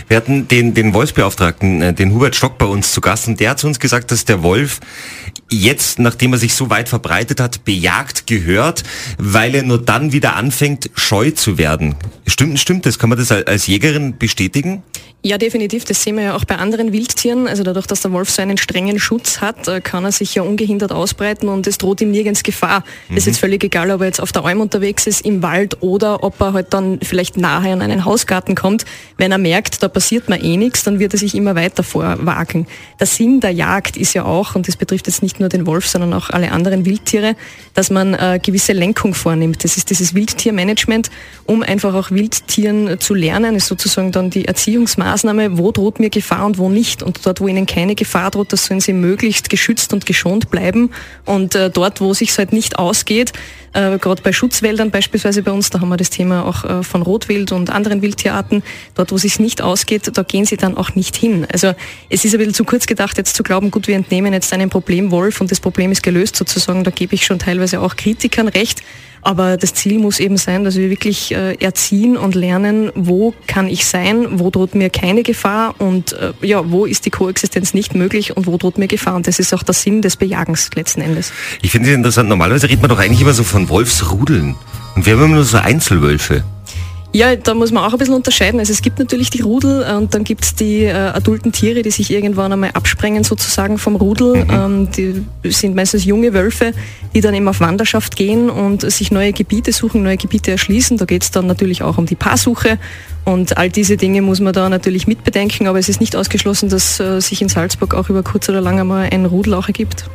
Wir 0.08 0.18
hatten 0.18 0.48
den, 0.48 0.74
den 0.74 0.94
Wolfsbeauftragten, 0.94 1.82
äh, 1.82 1.94
den 1.94 2.14
Hubert 2.14 2.36
Stock 2.36 2.58
bei 2.58 2.66
uns 2.66 2.92
zu 2.94 3.02
Gast 3.02 3.28
und 3.28 3.40
der 3.40 3.52
hat 3.52 3.60
zu 3.60 3.68
uns 3.68 3.80
gesagt, 3.80 4.12
dass 4.12 4.26
der 4.26 4.42
Wolf 4.44 4.80
jetzt, 5.50 6.00
nachdem 6.00 6.34
er 6.34 6.40
sich 6.40 6.54
so 6.54 6.70
weit 6.70 6.90
verbreitet 6.90 7.40
hat, 7.40 7.64
bejagt 7.64 8.26
gehört, 8.28 8.84
weil 9.18 9.54
er 9.56 9.64
nur 9.64 9.82
dann 9.84 10.12
wieder 10.12 10.36
anfängt, 10.36 10.90
scheu 10.96 11.32
zu 11.32 11.58
werden. 11.58 11.96
Stimmt, 12.26 12.60
stimmt 12.60 12.86
das? 12.86 12.98
Kann 13.00 13.10
man 13.10 13.18
das 13.20 13.32
als- 13.32 13.48
als 13.48 13.68
Jägerin 13.68 14.18
bestätigen? 14.18 14.84
Ja, 15.24 15.38
definitiv. 15.38 15.86
Das 15.86 16.02
sehen 16.02 16.16
wir 16.16 16.24
ja 16.24 16.36
auch 16.36 16.46
bei 16.46 16.56
anderen 16.56 16.94
Wildtieren. 16.94 17.48
Also 17.48 17.62
dadurch, 17.62 17.86
dass 17.86 18.02
der 18.02 18.12
Wolf 18.12 18.32
so 18.32 18.42
einen 18.42 18.58
strengen 18.58 18.98
Schutz 18.98 19.40
hat, 19.40 19.68
äh, 19.68 19.80
kann 19.80 20.04
er 20.04 20.12
sich 20.12 20.34
ja 20.34 20.42
ungehindert 20.42 20.92
ausbreiten 20.92 21.48
und 21.48 21.68
es 21.68 21.78
droht 21.78 22.02
ihm 22.02 22.10
nirgends 22.10 22.42
Gefahr. 22.42 22.84
Es 23.12 23.18
ist 23.18 23.26
jetzt 23.28 23.40
völlig 23.40 23.64
egal, 23.64 23.92
ob 23.92 24.02
er 24.02 24.08
jetzt 24.08 24.20
auf 24.20 24.32
der 24.32 24.44
Alm 24.46 24.62
unterwegs 24.62 25.06
ist, 25.06 25.24
im 25.24 25.44
Wald 25.44 25.78
oder 25.84 26.24
ob 26.24 26.42
er 26.42 26.54
halt 26.54 26.74
dann 26.74 27.00
vielleicht 27.04 27.38
nahe 27.38 27.72
an 27.72 27.84
einen 27.84 28.04
Hausgarten 28.04 28.56
kommt. 28.56 28.86
Wenn 29.18 29.32
er 29.32 29.38
merkt, 29.38 29.84
da 29.84 29.90
passiert 29.90 30.28
mir 30.28 30.42
eh 30.42 30.58
nichts, 30.58 30.84
dann 30.84 30.98
wird 30.98 31.14
er 31.14 31.20
sich 31.20 31.36
immer 31.36 31.54
weiter 31.54 31.84
vorwagen. 31.84 32.66
Der 33.00 33.06
Sinn 33.06 33.42
der 33.42 33.52
Jagd 33.52 33.98
ist 33.98 34.16
ja 34.16 34.26
auch, 34.26 34.56
und 34.56 34.68
das 34.68 34.76
betrifft 34.76 35.06
jetzt 35.06 35.22
nicht 35.22 35.40
nur 35.40 35.50
den 35.50 35.68
Wolf, 35.68 35.88
sondern 35.88 36.16
auch 36.16 36.32
alle 36.32 36.52
anderen 36.52 36.84
Wildtiere, 36.84 37.36
dass 37.76 37.92
man 37.92 38.16
äh, 38.16 38.40
gewisse 38.42 38.74
Lenkung 38.74 39.14
vornimmt. 39.14 39.64
Das 39.64 39.78
ist 39.78 39.92
dieses 39.92 40.16
Wildtiermanagement, 40.16 41.12
um 41.46 41.62
einfach 41.62 41.94
auch 41.94 42.10
Wildtieren 42.10 43.00
zu 43.00 43.14
lernen, 43.14 43.54
ist 43.54 43.68
sozusagen 43.68 44.12
dann 44.12 44.32
die 44.32 44.46
Erziehungsmaßnahme, 44.46 45.11
wo 45.58 45.72
droht 45.72 46.00
mir 46.00 46.10
Gefahr 46.10 46.46
und 46.46 46.58
wo 46.58 46.70
nicht. 46.70 47.04
Und 47.04 47.26
dort, 47.26 47.42
wo 47.42 47.48
ihnen 47.48 47.66
keine 47.66 47.96
Gefahr 47.96 48.32
droht, 48.32 48.54
das 48.54 48.66
sollen 48.66 48.80
sie 48.80 48.94
möglichst 48.94 49.50
geschützt 49.50 49.94
und 49.94 50.06
geschont 50.06 50.50
bleiben. 50.50 50.92
Und 51.26 51.56
äh, 51.56 51.70
dort, 51.70 52.02
wo 52.02 52.14
sich 52.14 52.38
halt 52.38 52.54
nicht 52.54 52.78
ausgeht, 52.78 53.34
äh, 53.74 53.98
gerade 53.98 54.22
bei 54.22 54.34
Schutzwäldern 54.34 54.92
beispielsweise 54.92 55.44
bei 55.44 55.52
uns, 55.52 55.70
da 55.70 55.80
haben 55.80 55.90
wir 55.90 55.98
das 55.98 56.10
Thema 56.10 56.46
auch 56.46 56.64
äh, 56.64 56.84
von 56.84 57.02
Rotwild 57.02 57.52
und 57.52 57.70
anderen 57.70 58.02
Wildtierarten, 58.02 58.64
dort, 58.96 59.12
wo 59.12 59.18
sich 59.18 59.40
nicht 59.40 59.62
ausgeht, 59.62 60.12
da 60.14 60.24
gehen 60.24 60.46
sie 60.46 60.58
dann 60.58 60.78
auch 60.78 60.96
nicht 60.96 61.16
hin. 61.16 61.48
Also 61.52 61.74
es 62.10 62.26
ist 62.26 62.34
ein 62.34 62.40
bisschen 62.40 62.54
zu 62.54 62.66
kurz 62.66 62.86
gedacht, 62.86 63.18
jetzt 63.18 63.36
zu 63.36 63.44
glauben, 63.44 63.72
gut, 63.72 63.88
wir 63.88 63.96
entnehmen 63.96 64.34
jetzt 64.34 64.52
einen 64.54 64.70
Problemwolf 64.70 65.42
und 65.42 65.52
das 65.52 65.60
Problem 65.60 65.92
ist 65.92 66.04
gelöst 66.04 66.36
sozusagen, 66.36 66.84
da 66.84 66.92
gebe 66.92 67.16
ich 67.16 67.26
schon 67.26 67.40
teilweise 67.40 67.82
auch 67.82 67.96
Kritikern 67.96 68.48
recht. 68.48 68.82
Aber 69.22 69.58
das 69.58 69.74
Ziel 69.74 70.00
muss 70.00 70.20
eben 70.20 70.38
sein, 70.38 70.64
dass 70.64 70.78
wir 70.78 70.90
wirklich 70.90 71.32
äh, 71.32 71.54
erziehen 71.56 72.18
und 72.18 72.34
lernen, 72.36 72.92
wo 72.96 73.34
kann 73.48 73.68
ich 73.68 73.86
sein, 73.86 74.40
wo 74.40 74.50
droht 74.50 74.74
mir 74.74 74.90
keine 74.90 75.24
Gefahr 75.24 75.76
und 75.80 76.14
äh, 76.14 76.34
ja, 76.42 76.72
wo 76.72 76.86
ist 76.86 77.06
die 77.06 77.12
Koexistenz 77.12 77.74
nicht 77.74 77.94
möglich 77.94 78.36
und 78.36 78.48
wo 78.48 78.58
droht 78.58 78.78
mir 78.78 78.88
Gefahr. 78.88 79.16
Und 79.16 79.28
das 79.28 79.40
ist 79.40 79.54
auch 79.54 79.64
der 79.64 79.76
Sinn 79.76 80.02
des 80.02 80.16
Bejagens 80.16 80.72
letzten 80.76 81.02
Endes. 81.02 81.32
Ich 81.62 81.72
finde 81.72 81.90
es 81.90 81.96
interessant. 81.96 82.30
Normalerweise 82.30 82.68
redet 82.68 82.82
man 82.82 82.90
doch 82.90 83.00
eigentlich 83.00 83.22
immer 83.22 83.34
so 83.34 83.44
von 83.44 83.61
Wolfsrudeln. 83.70 84.56
Und 84.96 85.06
wir 85.06 85.14
haben 85.14 85.24
immer 85.24 85.36
nur 85.36 85.44
so 85.44 85.58
Einzelwölfe. 85.58 86.44
Ja, 87.14 87.36
da 87.36 87.54
muss 87.54 87.74
man 87.74 87.84
auch 87.84 87.92
ein 87.92 88.00
bisschen 88.00 88.14
unterscheiden. 88.14 88.60
Also 88.60 88.72
es 88.72 88.82
gibt 88.82 88.98
natürlich 88.98 89.30
die 89.30 89.42
Rudel 89.42 89.84
äh, 89.84 89.96
und 89.96 90.14
dann 90.14 90.24
gibt 90.24 90.46
es 90.46 90.56
die 90.56 90.84
äh, 90.84 90.94
adulten 90.94 91.52
Tiere, 91.52 91.82
die 91.82 91.92
sich 91.92 92.10
irgendwann 92.10 92.54
einmal 92.54 92.72
absprengen 92.72 93.26
sozusagen 93.26 93.78
vom 93.78 93.98
Rudel. 93.98 94.46
Ähm, 94.50 94.90
die 94.92 95.26
sind 95.52 95.76
meistens 95.76 96.06
junge 96.06 96.34
Wölfe, 96.34 96.72
die 97.14 97.20
dann 97.20 97.34
eben 97.34 97.50
auf 97.50 97.60
Wanderschaft 97.60 98.16
gehen 98.16 98.50
und 98.50 98.90
sich 98.90 99.12
neue 99.12 99.34
Gebiete 99.34 99.74
suchen, 99.74 100.04
neue 100.04 100.16
Gebiete 100.16 100.52
erschließen. 100.52 100.98
Da 100.98 101.04
geht 101.04 101.24
es 101.24 101.32
dann 101.32 101.48
natürlich 101.48 101.84
auch 101.84 101.98
um 101.98 102.06
die 102.06 102.16
Paarsuche 102.16 102.80
und 103.26 103.58
all 103.58 103.70
diese 103.70 103.98
Dinge 103.98 104.22
muss 104.22 104.40
man 104.40 104.54
da 104.54 104.70
natürlich 104.70 105.06
mitbedenken, 105.06 105.68
aber 105.68 105.80
es 105.80 105.90
ist 105.90 106.00
nicht 106.00 106.16
ausgeschlossen, 106.16 106.70
dass 106.70 107.00
äh, 107.02 107.20
sich 107.20 107.42
in 107.42 107.50
Salzburg 107.50 107.94
auch 107.94 108.10
über 108.10 108.24
kurz 108.24 108.48
oder 108.48 108.62
lang 108.62 108.80
einmal 108.80 109.10
ein 109.12 109.26
Rudel 109.26 109.54
auch 109.54 109.68
ergibt. 109.68 110.06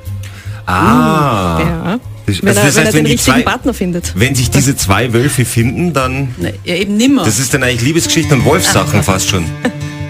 Ah. 0.67 1.59
Ja. 1.61 2.01
Das- 2.27 2.43
Wenn 2.43 2.49
also 2.49 2.61
er, 2.61 2.67
das 2.67 2.77
wenn 2.77 2.77
heißt, 2.77 2.77
er 2.77 2.85
wenn 2.85 2.93
den 2.93 3.05
die 3.07 3.13
richtigen 3.13 3.37
zwei- 3.37 3.43
Partner 3.43 3.73
findet. 3.75 4.13
Wenn 4.17 4.35
sich 4.35 4.51
diese 4.51 4.77
zwei 4.77 5.13
Wölfe 5.13 5.45
finden, 5.45 5.93
dann... 5.93 6.35
Na, 6.39 6.49
ja, 6.65 6.75
eben 6.75 6.97
nimmer. 6.97 7.25
Das 7.25 7.39
ist 7.39 7.55
dann 7.55 7.63
eigentlich 7.63 7.83
Liebesgeschichten 7.83 8.39
und 8.41 8.45
Wolfssachen 8.45 9.03
fast 9.05 9.29
schon. 9.29 9.45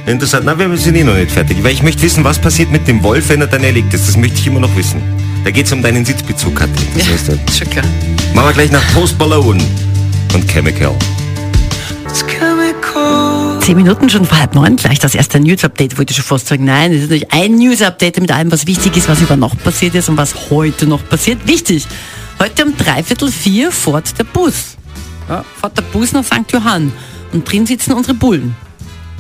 Interessant. 0.07 0.45
Na, 0.47 0.59
wir 0.59 0.75
sind 0.79 0.95
eh 0.97 1.05
noch 1.05 1.15
nicht 1.15 1.31
fertig. 1.31 1.59
Weil 1.63 1.73
ich 1.73 1.83
möchte 1.83 2.01
wissen, 2.03 2.25
was 2.25 2.39
passiert 2.39 2.71
mit 2.71 2.89
dem 2.89 3.03
Wolf, 3.03 3.29
wenn 3.29 3.41
er 3.43 3.49
dann 3.49 3.63
erlegt 3.65 3.93
ist. 3.93 4.09
Das 4.09 4.17
möchte 4.17 4.39
ich 4.39 4.47
immer 4.47 4.61
noch 4.61 4.75
wissen. 4.77 5.03
Da 5.45 5.51
geht 5.51 5.67
es 5.67 5.73
um 5.73 5.83
deinen 5.83 6.05
Sitzbezug, 6.05 6.57
Katrin. 6.57 6.87
Das 6.97 7.07
heißt, 7.09 7.29
dann 7.29 7.41
Schon 7.57 7.69
klar. 7.71 7.85
machen 8.35 8.49
wir 8.49 8.53
gleich 8.55 8.71
nach 8.73 8.83
Post 8.95 9.19
Malone 9.19 9.63
und 10.35 10.49
Chemical. 10.51 10.95
Zehn 13.67 13.79
Minuten 13.79 14.09
schon 14.09 14.25
vor 14.25 14.39
halb 14.39 14.55
neun, 14.55 14.77
gleich 14.77 15.01
das 15.01 15.17
erste 15.17 15.41
News-Update. 15.41 15.99
Wollte 15.99 16.13
ich 16.13 16.17
schon 16.19 16.25
fast 16.25 16.47
sagen, 16.47 16.67
nein, 16.67 16.93
es 16.93 17.03
ist 17.03 17.11
nicht 17.11 17.33
ein 17.33 17.57
News-Update 17.57 18.21
mit 18.21 18.31
allem, 18.31 18.53
was 18.53 18.69
wichtig 18.69 18.97
ist, 18.97 19.09
was 19.09 19.21
über 19.21 19.35
Nacht 19.35 19.61
passiert 19.65 19.97
ist 19.97 20.09
und 20.09 20.17
was 20.17 20.51
heute 20.51 20.87
noch 20.87 21.05
passiert. 21.09 21.49
Wichtig, 21.49 21.85
heute 22.39 22.65
um 22.65 22.77
dreiviertel 22.77 23.29
vier 23.29 23.73
fährt 23.73 24.17
der 24.21 24.23
Bus. 24.23 24.77
Ja, 25.29 25.45
fährt 25.61 25.77
der 25.77 25.83
Bus 25.83 26.13
nach 26.13 26.23
St. 26.23 26.53
Johann 26.53 26.93
und 27.33 27.51
drin 27.51 27.67
sitzen 27.67 27.93
unsere 27.95 28.15
Bullen. 28.15 28.55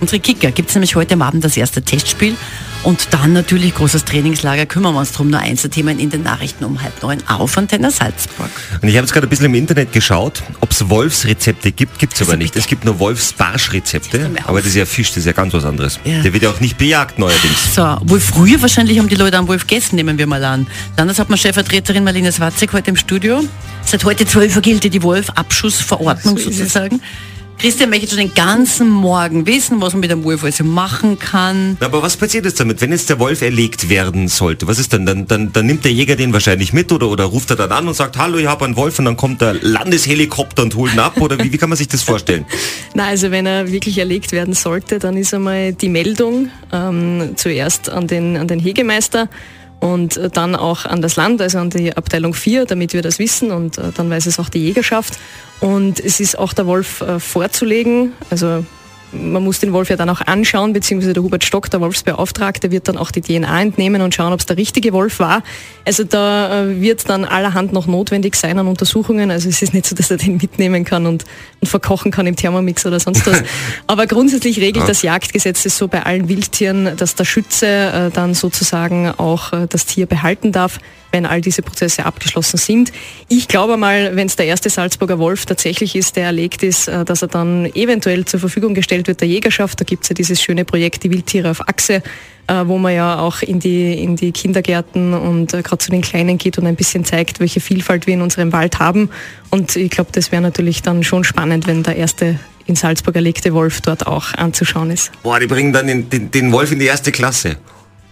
Unsere 0.00 0.20
Kicker 0.20 0.52
gibt 0.52 0.68
es 0.68 0.76
nämlich 0.76 0.94
heute 0.94 1.20
Abend 1.20 1.42
das 1.42 1.56
erste 1.56 1.82
Testspiel 1.82 2.36
und 2.82 3.08
dann 3.12 3.32
natürlich 3.32 3.74
großes 3.74 4.04
Trainingslager. 4.04 4.66
Kümmern 4.66 4.94
wir 4.94 5.00
uns 5.00 5.12
drum. 5.12 5.28
Nur 5.30 5.40
Einzelthemen 5.40 5.98
in 5.98 6.10
den 6.10 6.22
Nachrichten 6.22 6.64
um 6.64 6.80
halb 6.82 7.02
neun 7.02 7.18
auf 7.28 7.58
Antenne 7.58 7.90
Salzburg. 7.90 8.50
Und 8.80 8.88
ich 8.88 8.96
habe 8.96 9.04
jetzt 9.04 9.12
gerade 9.12 9.26
ein 9.26 9.30
bisschen 9.30 9.46
im 9.46 9.54
Internet 9.54 9.92
geschaut, 9.92 10.42
ob 10.60 10.70
es 10.70 10.88
Wolfsrezepte 10.88 11.72
gibt. 11.72 11.98
Gibt 11.98 12.14
es 12.14 12.20
aber 12.22 12.30
Also 12.32 12.38
nicht. 12.38 12.52
bitte. 12.52 12.60
Es 12.60 12.68
gibt 12.68 12.84
nur 12.84 12.98
Wolfsbarschrezepte. 12.98 14.30
Aber 14.44 14.58
das 14.58 14.68
ist 14.68 14.76
ja 14.76 14.86
Fisch, 14.86 15.08
das 15.08 15.18
ist 15.18 15.26
ja 15.26 15.32
ganz 15.32 15.52
was 15.52 15.64
anderes. 15.64 15.98
Ja. 16.04 16.22
Der 16.22 16.32
wird 16.32 16.42
ja 16.44 16.50
auch 16.50 16.60
nicht 16.60 16.78
bejagt 16.78 17.18
neuerdings. 17.18 17.74
So, 17.74 17.96
wohl 18.02 18.20
früher 18.20 18.60
wahrscheinlich 18.62 18.98
haben 18.98 19.08
die 19.08 19.14
Leute 19.16 19.36
am 19.38 19.48
Wolf 19.48 19.66
gegessen, 19.66 19.96
nehmen 19.96 20.16
wir 20.18 20.26
mal 20.26 20.44
an. 20.44 20.66
Landeshauptmann 20.96 21.38
Stellvertreterin 21.38 22.04
Marlene 22.04 22.30
Swatzek 22.30 22.72
heute 22.72 22.90
im 22.90 22.96
Studio. 22.96 23.42
Seit 23.84 24.04
heute 24.04 24.26
12 24.26 24.56
Uhr 24.56 24.62
gilt 24.62 24.84
ja 24.84 24.90
die 24.90 25.02
Wolf-Abschussverordnung 25.02 26.38
So 26.38 26.50
ist 26.50 26.60
es. 26.60 26.72
Christian 27.58 27.88
möchte 27.88 28.08
schon 28.08 28.18
den 28.18 28.34
ganzen 28.34 28.88
Morgen 28.90 29.46
wissen, 29.46 29.80
was 29.80 29.94
man 29.94 30.00
mit 30.00 30.10
dem 30.10 30.24
Wolf 30.24 30.44
also 30.44 30.62
machen 30.62 31.18
kann. 31.18 31.78
Aber 31.80 32.02
was 32.02 32.16
passiert 32.16 32.44
jetzt 32.44 32.60
damit, 32.60 32.82
wenn 32.82 32.92
jetzt 32.92 33.08
der 33.08 33.18
Wolf 33.18 33.40
erlegt 33.40 33.88
werden 33.88 34.28
sollte? 34.28 34.66
Was 34.66 34.78
ist 34.78 34.92
dann? 34.92 35.06
Dann, 35.06 35.26
dann, 35.26 35.52
dann 35.52 35.64
nimmt 35.64 35.84
der 35.84 35.92
Jäger 35.92 36.16
den 36.16 36.34
wahrscheinlich 36.34 36.74
mit 36.74 36.92
oder, 36.92 37.08
oder 37.08 37.24
ruft 37.24 37.48
er 37.50 37.56
dann 37.56 37.72
an 37.72 37.88
und 37.88 37.94
sagt, 37.94 38.18
hallo, 38.18 38.36
ich 38.36 38.46
habe 38.46 38.66
einen 38.66 38.76
Wolf 38.76 38.98
und 38.98 39.06
dann 39.06 39.16
kommt 39.16 39.40
der 39.40 39.54
Landeshelikopter 39.54 40.64
und 40.64 40.74
holt 40.74 40.92
ihn 40.92 40.98
ab? 40.98 41.18
Oder 41.18 41.42
wie, 41.42 41.50
wie 41.50 41.56
kann 41.56 41.70
man 41.70 41.78
sich 41.78 41.88
das 41.88 42.02
vorstellen? 42.02 42.44
Na, 42.94 43.06
also 43.06 43.30
wenn 43.30 43.46
er 43.46 43.72
wirklich 43.72 43.96
erlegt 43.98 44.32
werden 44.32 44.52
sollte, 44.52 44.98
dann 44.98 45.16
ist 45.16 45.32
einmal 45.32 45.72
die 45.72 45.88
Meldung 45.88 46.50
ähm, 46.72 47.32
zuerst 47.36 47.88
an 47.88 48.06
den, 48.06 48.36
an 48.36 48.48
den 48.48 48.58
Hegemeister 48.58 49.30
und 49.80 50.16
äh, 50.16 50.30
dann 50.30 50.54
auch 50.56 50.84
an 50.84 51.02
das 51.02 51.16
Land, 51.16 51.40
also 51.40 51.58
an 51.58 51.70
die 51.70 51.96
Abteilung 51.96 52.34
4, 52.34 52.64
damit 52.66 52.92
wir 52.92 53.02
das 53.02 53.18
wissen 53.18 53.50
und 53.50 53.78
äh, 53.78 53.92
dann 53.94 54.10
weiß 54.10 54.26
es 54.26 54.38
auch 54.38 54.48
die 54.48 54.60
Jägerschaft. 54.60 55.18
Und 55.60 56.00
es 56.00 56.20
ist 56.20 56.38
auch 56.38 56.52
der 56.52 56.66
Wolf 56.66 57.00
äh, 57.00 57.18
vorzulegen, 57.18 58.12
also 58.30 58.64
man 59.12 59.42
muss 59.44 59.60
den 59.60 59.72
Wolf 59.72 59.88
ja 59.88 59.96
dann 59.96 60.10
auch 60.10 60.20
anschauen, 60.20 60.72
beziehungsweise 60.72 61.12
der 61.12 61.22
Hubert 61.22 61.44
Stock, 61.44 61.70
der 61.70 61.80
Wolfsbeauftragte, 61.80 62.70
wird 62.70 62.88
dann 62.88 62.96
auch 62.96 63.10
die 63.10 63.20
DNA 63.20 63.62
entnehmen 63.62 64.02
und 64.02 64.14
schauen, 64.14 64.32
ob 64.32 64.40
es 64.40 64.46
der 64.46 64.56
richtige 64.56 64.92
Wolf 64.92 65.18
war. 65.18 65.42
Also 65.84 66.04
da 66.04 66.64
äh, 66.64 66.80
wird 66.80 67.08
dann 67.08 67.24
allerhand 67.24 67.72
noch 67.72 67.86
notwendig 67.86 68.34
sein 68.34 68.58
an 68.58 68.66
Untersuchungen. 68.66 69.30
Also 69.30 69.48
es 69.48 69.62
ist 69.62 69.74
nicht 69.74 69.86
so, 69.86 69.94
dass 69.94 70.10
er 70.10 70.16
den 70.16 70.36
mitnehmen 70.36 70.84
kann 70.84 71.06
und, 71.06 71.24
und 71.60 71.68
verkochen 71.68 72.10
kann 72.10 72.26
im 72.26 72.36
Thermomix 72.36 72.84
oder 72.86 73.00
sonst 73.00 73.26
was. 73.26 73.42
Aber 73.86 74.06
grundsätzlich 74.06 74.58
regelt 74.58 74.84
ja. 74.84 74.86
das 74.86 75.02
Jagdgesetz 75.02 75.64
es 75.64 75.78
so 75.78 75.88
bei 75.88 76.04
allen 76.04 76.28
Wildtieren, 76.28 76.96
dass 76.96 77.14
der 77.14 77.24
Schütze 77.24 77.66
äh, 77.66 78.10
dann 78.10 78.34
sozusagen 78.34 79.10
auch 79.16 79.52
äh, 79.52 79.66
das 79.68 79.86
Tier 79.86 80.06
behalten 80.06 80.52
darf 80.52 80.78
wenn 81.16 81.24
all 81.24 81.40
diese 81.40 81.62
Prozesse 81.62 82.04
abgeschlossen 82.04 82.58
sind. 82.58 82.92
Ich 83.28 83.48
glaube 83.48 83.78
mal, 83.78 84.14
wenn 84.16 84.26
es 84.26 84.36
der 84.36 84.44
erste 84.44 84.68
Salzburger 84.68 85.18
Wolf 85.18 85.46
tatsächlich 85.46 85.96
ist, 85.96 86.16
der 86.16 86.24
erlegt 86.24 86.62
ist, 86.62 86.88
äh, 86.88 87.06
dass 87.06 87.22
er 87.22 87.28
dann 87.28 87.64
eventuell 87.74 88.26
zur 88.26 88.38
Verfügung 88.38 88.74
gestellt 88.74 89.08
wird 89.08 89.22
der 89.22 89.28
Jägerschaft. 89.28 89.80
Da 89.80 89.84
gibt 89.84 90.02
es 90.02 90.10
ja 90.10 90.14
dieses 90.14 90.42
schöne 90.42 90.66
Projekt 90.66 91.04
Die 91.04 91.10
Wildtiere 91.10 91.50
auf 91.50 91.66
Achse, 91.66 92.02
äh, 92.48 92.62
wo 92.66 92.76
man 92.76 92.94
ja 92.94 93.18
auch 93.18 93.40
in 93.40 93.60
die, 93.60 93.94
in 93.94 94.16
die 94.16 94.32
Kindergärten 94.32 95.14
und 95.14 95.54
äh, 95.54 95.62
gerade 95.62 95.78
zu 95.78 95.90
den 95.90 96.02
Kleinen 96.02 96.36
geht 96.36 96.58
und 96.58 96.66
ein 96.66 96.76
bisschen 96.76 97.06
zeigt, 97.06 97.40
welche 97.40 97.60
Vielfalt 97.60 98.06
wir 98.06 98.12
in 98.12 98.20
unserem 98.20 98.52
Wald 98.52 98.78
haben. 98.78 99.08
Und 99.48 99.74
ich 99.74 99.90
glaube, 99.90 100.10
das 100.12 100.32
wäre 100.32 100.42
natürlich 100.42 100.82
dann 100.82 101.02
schon 101.02 101.24
spannend, 101.24 101.66
wenn 101.66 101.82
der 101.82 101.96
erste 101.96 102.38
in 102.66 102.74
Salzburg 102.74 103.14
erlegte 103.14 103.54
Wolf 103.54 103.80
dort 103.80 104.06
auch 104.06 104.34
anzuschauen 104.34 104.90
ist. 104.90 105.12
Boah, 105.22 105.40
die 105.40 105.46
bringen 105.46 105.72
dann 105.72 105.86
den, 105.86 106.10
den, 106.10 106.30
den 106.30 106.52
Wolf 106.52 106.72
in 106.72 106.78
die 106.78 106.86
erste 106.86 107.10
Klasse. 107.10 107.56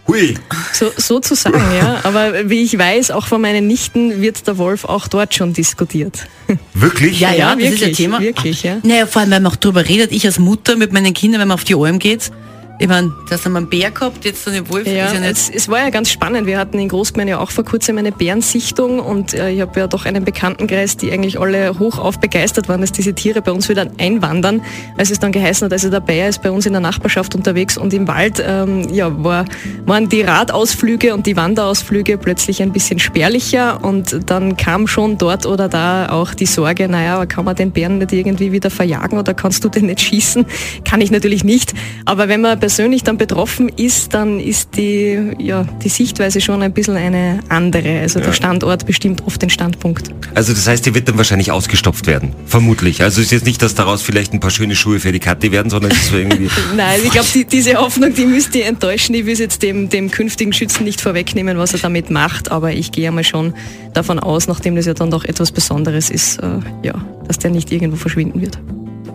Hui. 0.06 0.34
So, 0.72 0.90
sozusagen, 0.96 1.62
ja. 1.76 2.00
Aber 2.02 2.50
wie 2.50 2.62
ich 2.62 2.78
weiß, 2.78 3.10
auch 3.10 3.26
von 3.26 3.40
meinen 3.40 3.66
Nichten 3.66 4.20
wird 4.20 4.46
der 4.46 4.58
Wolf 4.58 4.84
auch 4.84 5.08
dort 5.08 5.34
schon 5.34 5.54
diskutiert. 5.54 6.26
Wirklich? 6.74 7.20
Ja, 7.20 7.30
ja, 7.30 7.36
ja 7.36 7.54
das 7.54 7.58
wirklich, 7.58 7.80
ist 7.80 7.88
ein 7.88 7.94
Thema. 7.94 8.20
Wirklich, 8.20 8.62
ja. 8.62 8.78
Naja, 8.82 9.06
vor 9.06 9.22
allem, 9.22 9.30
wenn 9.30 9.42
man 9.42 9.52
auch 9.52 9.56
darüber 9.56 9.88
redet, 9.88 10.12
ich 10.12 10.26
als 10.26 10.38
Mutter 10.38 10.76
mit 10.76 10.92
meinen 10.92 11.14
Kindern, 11.14 11.40
wenn 11.40 11.48
man 11.48 11.54
auf 11.54 11.64
die 11.64 11.74
Alm 11.74 11.98
geht, 11.98 12.30
ich 12.76 12.88
meine, 12.88 13.12
da 13.30 13.36
haben 13.36 13.52
wir 13.52 13.58
einen 13.58 13.68
Bär 13.68 13.92
gehabt, 13.92 14.24
jetzt 14.24 14.48
eine 14.48 14.68
Wolf. 14.68 14.86
Ja, 14.86 15.12
ja 15.12 15.20
es, 15.30 15.48
es, 15.48 15.68
war 15.68 15.78
ja 15.78 15.90
ganz 15.90 16.10
spannend. 16.10 16.46
Wir 16.46 16.58
hatten 16.58 16.78
in 16.80 16.88
Großgemein 16.88 17.28
ja 17.28 17.38
auch 17.38 17.52
vor 17.52 17.64
kurzem 17.64 17.98
eine 17.98 18.10
Bärensichtung 18.10 18.98
und 18.98 19.32
äh, 19.32 19.50
ich 19.50 19.60
habe 19.60 19.78
ja 19.78 19.86
doch 19.86 20.06
einen 20.06 20.24
Bekanntenkreis, 20.24 20.96
die 20.96 21.12
eigentlich 21.12 21.38
alle 21.38 21.78
hochauf 21.78 22.18
begeistert 22.18 22.68
waren, 22.68 22.80
dass 22.80 22.90
diese 22.90 23.14
Tiere 23.14 23.42
bei 23.42 23.52
uns 23.52 23.68
wieder 23.68 23.86
einwandern. 23.98 24.60
Als 24.96 25.12
es 25.12 25.20
dann 25.20 25.30
geheißen 25.30 25.66
hat, 25.66 25.72
also 25.72 25.88
der 25.88 26.00
Bär 26.00 26.28
ist 26.28 26.42
bei 26.42 26.50
uns 26.50 26.66
in 26.66 26.72
der 26.72 26.80
Nachbarschaft 26.80 27.36
unterwegs 27.36 27.78
und 27.78 27.94
im 27.94 28.08
Wald 28.08 28.42
ähm, 28.44 28.92
ja, 28.92 29.22
war, 29.22 29.44
waren 29.86 30.08
die 30.08 30.22
Radausflüge 30.22 31.14
und 31.14 31.26
die 31.26 31.36
Wanderausflüge 31.36 32.18
plötzlich 32.18 32.60
ein 32.60 32.72
bisschen 32.72 32.98
spärlicher 32.98 33.84
und 33.84 34.18
dann 34.28 34.56
kam 34.56 34.88
schon 34.88 35.16
dort 35.16 35.46
oder 35.46 35.68
da 35.68 36.08
auch 36.10 36.34
die 36.34 36.46
Sorge, 36.46 36.88
naja, 36.88 37.14
aber 37.16 37.26
kann 37.26 37.44
man 37.44 37.54
den 37.54 37.70
Bären 37.70 37.98
nicht 37.98 38.12
irgendwie 38.12 38.50
wieder 38.50 38.70
verjagen 38.70 39.16
oder 39.16 39.32
kannst 39.32 39.64
du 39.64 39.68
den 39.68 39.86
nicht 39.86 40.00
schießen? 40.00 40.44
Kann 40.84 41.00
ich 41.00 41.12
natürlich 41.12 41.44
nicht. 41.44 41.72
Aber 42.04 42.26
wenn 42.26 42.40
man 42.40 42.63
persönlich 42.64 43.04
dann 43.04 43.18
betroffen 43.18 43.68
ist, 43.68 44.14
dann 44.14 44.40
ist 44.40 44.70
die, 44.78 45.32
ja, 45.38 45.66
die 45.84 45.90
Sichtweise 45.90 46.40
schon 46.40 46.62
ein 46.62 46.72
bisschen 46.72 46.96
eine 46.96 47.40
andere. 47.50 48.00
Also 48.00 48.20
ja. 48.20 48.24
der 48.24 48.32
Standort 48.32 48.86
bestimmt 48.86 49.22
oft 49.26 49.42
den 49.42 49.50
Standpunkt. 49.50 50.10
Also 50.34 50.54
das 50.54 50.66
heißt, 50.66 50.86
die 50.86 50.94
wird 50.94 51.06
dann 51.06 51.18
wahrscheinlich 51.18 51.52
ausgestopft 51.52 52.06
werden, 52.06 52.32
vermutlich. 52.46 53.02
Also 53.02 53.20
es 53.20 53.26
ist 53.26 53.32
jetzt 53.32 53.44
nicht, 53.44 53.60
dass 53.60 53.74
daraus 53.74 54.00
vielleicht 54.00 54.32
ein 54.32 54.40
paar 54.40 54.50
schöne 54.50 54.76
Schuhe 54.76 54.98
für 54.98 55.12
die 55.12 55.18
Katte 55.18 55.52
werden, 55.52 55.68
sondern 55.68 55.90
es 55.90 55.98
ist 55.98 56.08
so 56.08 56.16
irgendwie... 56.16 56.48
Nein, 56.74 57.00
ich 57.04 57.10
glaube, 57.10 57.28
die, 57.34 57.44
diese 57.44 57.74
Hoffnung, 57.74 58.14
die 58.14 58.24
müsste 58.24 58.60
ich 58.60 58.64
enttäuschen. 58.64 59.14
Ich 59.14 59.26
will 59.26 59.38
jetzt 59.38 59.62
dem, 59.62 59.90
dem 59.90 60.10
künftigen 60.10 60.54
Schützen 60.54 60.84
nicht 60.84 61.02
vorwegnehmen, 61.02 61.58
was 61.58 61.74
er 61.74 61.80
damit 61.80 62.08
macht, 62.08 62.50
aber 62.50 62.72
ich 62.72 62.92
gehe 62.92 63.08
einmal 63.08 63.24
schon 63.24 63.52
davon 63.92 64.18
aus, 64.18 64.48
nachdem 64.48 64.74
das 64.74 64.86
ja 64.86 64.94
dann 64.94 65.10
doch 65.10 65.26
etwas 65.26 65.52
Besonderes 65.52 66.08
ist, 66.08 66.38
äh, 66.38 66.60
ja, 66.82 66.94
dass 67.28 67.38
der 67.38 67.50
nicht 67.50 67.70
irgendwo 67.70 67.98
verschwinden 67.98 68.40
wird. 68.40 68.58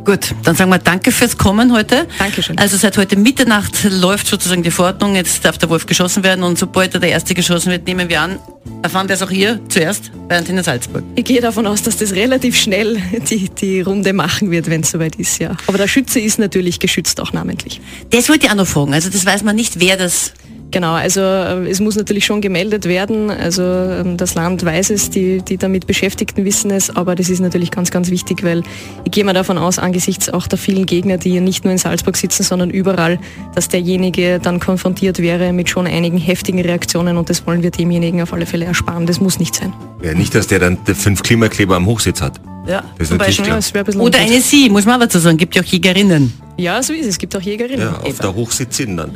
Gut, 0.05 0.33
dann 0.43 0.55
sagen 0.55 0.69
wir 0.71 0.79
danke 0.79 1.11
fürs 1.11 1.37
Kommen 1.37 1.73
heute. 1.73 2.07
Dankeschön. 2.17 2.57
Also 2.57 2.77
seit 2.77 2.97
heute 2.97 3.15
Mitternacht 3.15 3.83
läuft 3.83 4.27
sozusagen 4.27 4.63
die 4.63 4.71
Verordnung. 4.71 5.15
Jetzt 5.15 5.45
darf 5.45 5.57
der 5.57 5.69
Wolf 5.69 5.85
geschossen 5.85 6.23
werden 6.23 6.43
und 6.43 6.57
sobald 6.57 6.93
er 6.93 6.99
der 6.99 7.09
Erste 7.09 7.33
geschossen 7.33 7.71
wird, 7.71 7.85
nehmen 7.85 8.09
wir 8.09 8.21
an, 8.21 8.39
erfahren 8.81 9.07
wir 9.07 9.15
es 9.15 9.21
auch 9.21 9.29
hier 9.29 9.59
zuerst 9.69 10.11
bei 10.27 10.37
Antenne 10.37 10.63
Salzburg. 10.63 11.03
Ich 11.15 11.25
gehe 11.25 11.41
davon 11.41 11.67
aus, 11.67 11.83
dass 11.83 11.97
das 11.97 12.13
relativ 12.13 12.55
schnell 12.55 13.01
die, 13.29 13.49
die 13.49 13.81
Runde 13.81 14.13
machen 14.13 14.51
wird, 14.51 14.69
wenn 14.69 14.81
es 14.81 14.91
soweit 14.91 15.15
ist, 15.17 15.39
ja. 15.39 15.55
Aber 15.67 15.77
der 15.77 15.87
Schütze 15.87 16.19
ist 16.19 16.39
natürlich 16.39 16.79
geschützt 16.79 17.19
auch 17.19 17.33
namentlich. 17.33 17.81
Das 18.09 18.29
wollte 18.29 18.45
ich 18.45 18.51
auch 18.51 18.55
noch 18.55 18.67
fragen. 18.67 18.93
Also 18.93 19.09
das 19.09 19.25
weiß 19.25 19.43
man 19.43 19.55
nicht, 19.55 19.79
wer 19.79 19.97
das 19.97 20.33
Genau, 20.71 20.93
also 20.93 21.21
äh, 21.21 21.67
es 21.67 21.79
muss 21.79 21.95
natürlich 21.95 22.25
schon 22.25 22.41
gemeldet 22.41 22.85
werden. 22.85 23.31
Also 23.31 23.63
ähm, 23.63 24.17
das 24.17 24.35
Land 24.35 24.63
weiß 24.63 24.91
es, 24.91 25.09
die, 25.09 25.41
die 25.41 25.57
damit 25.57 25.87
Beschäftigten 25.87 26.45
wissen 26.45 26.69
es, 26.71 26.95
aber 26.95 27.15
das 27.15 27.29
ist 27.29 27.39
natürlich 27.39 27.71
ganz, 27.71 27.89
ganz 27.89 28.09
wichtig, 28.09 28.43
weil 28.43 28.63
ich 29.03 29.11
gehe 29.11 29.23
mal 29.23 29.33
davon 29.33 29.57
aus, 29.57 29.79
angesichts 29.79 30.29
auch 30.29 30.47
der 30.47 30.59
vielen 30.59 30.85
Gegner, 30.85 31.17
die 31.17 31.31
hier 31.31 31.41
nicht 31.41 31.63
nur 31.63 31.71
in 31.71 31.79
Salzburg 31.79 32.17
sitzen, 32.17 32.43
sondern 32.43 32.69
überall, 32.69 33.19
dass 33.55 33.69
derjenige 33.69 34.39
dann 34.39 34.59
konfrontiert 34.59 35.19
wäre 35.19 35.53
mit 35.53 35.69
schon 35.69 35.87
einigen 35.87 36.17
heftigen 36.17 36.61
Reaktionen 36.61 37.17
und 37.17 37.29
das 37.29 37.47
wollen 37.47 37.63
wir 37.63 37.71
demjenigen 37.71 38.21
auf 38.21 38.33
alle 38.33 38.45
Fälle 38.45 38.65
ersparen. 38.65 39.07
Das 39.07 39.19
muss 39.19 39.39
nicht 39.39 39.55
sein. 39.55 39.73
Ja, 40.03 40.13
nicht, 40.13 40.35
dass 40.35 40.47
der 40.47 40.59
dann 40.59 40.77
fünf 40.85 41.23
Klimakleber 41.23 41.75
am 41.75 41.87
Hochsitz 41.87 42.21
hat. 42.21 42.39
Ja, 42.67 42.83
das 42.97 43.09
ist 43.09 43.17
natürlich 43.17 43.41
Beispiel, 43.41 43.81
ja, 43.81 43.99
Oder 43.99 44.19
eine 44.19 44.41
Sie, 44.41 44.69
muss 44.69 44.85
man 44.85 44.95
aber 44.95 45.05
dazu 45.05 45.17
sagen, 45.17 45.37
gibt 45.37 45.55
ja 45.55 45.63
auch 45.63 45.65
Jägerinnen. 45.65 46.31
Ja, 46.57 46.83
so 46.83 46.93
ist 46.93 47.01
es, 47.01 47.07
es 47.07 47.17
gibt 47.17 47.35
auch 47.35 47.41
Jägerinnen. 47.41 47.79
Ja, 47.79 47.99
auf 47.99 48.19
der 48.19 48.35
Hochsitzin 48.35 48.97
dann. 48.97 49.15